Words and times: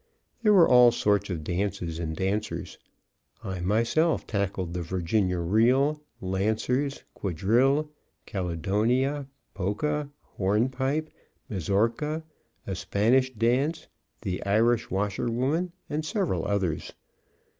There 0.41 0.51
were 0.55 0.67
all 0.67 0.91
sorts 0.91 1.29
of 1.29 1.43
dances 1.43 1.99
and 1.99 2.15
dancers. 2.15 2.79
I 3.43 3.59
myself 3.59 4.25
tackled 4.25 4.73
the 4.73 4.81
Virginia 4.81 5.37
reel, 5.37 6.01
Lancers, 6.19 7.03
Quadrille, 7.13 7.87
Caledonia, 8.25 9.27
Polka, 9.53 10.05
Hornpipe, 10.37 11.11
Mazourka, 11.51 12.23
a 12.65 12.73
Spanish 12.73 13.31
dance, 13.35 13.87
the 14.23 14.43
Irish 14.43 14.89
Washwoman, 14.89 15.71
and 15.87 16.03
several 16.03 16.45
others. 16.47 16.93